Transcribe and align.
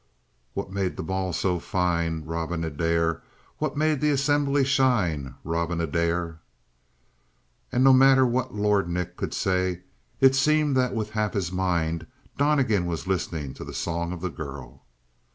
What 0.55 0.71
made 0.71 0.97
the 0.97 1.03
ball 1.03 1.31
so 1.31 1.59
fine? 1.59 2.23
Robin 2.25 2.63
Adair! 2.63 3.21
What 3.59 3.77
made 3.77 4.01
the 4.01 4.09
assembly 4.09 4.63
shine? 4.65 5.35
Robin 5.43 5.79
Adair! 5.79 6.39
And 7.71 7.83
no 7.83 7.93
matter 7.93 8.25
what 8.25 8.51
Lord 8.51 8.89
Nick 8.89 9.15
could 9.15 9.31
say, 9.35 9.81
it 10.19 10.33
seemed 10.33 10.75
that 10.75 10.95
with 10.95 11.11
half 11.11 11.33
his 11.35 11.51
mind 11.51 12.07
Donnegan 12.35 12.87
was 12.87 13.05
listening 13.05 13.53
to 13.53 13.63
the 13.63 13.75
song 13.75 14.11
of 14.11 14.21
the 14.21 14.31
girl. 14.31 14.81